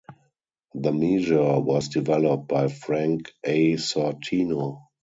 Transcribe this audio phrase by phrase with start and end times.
[0.73, 3.73] The measure was developed by Frank A.
[3.73, 4.87] Sortino.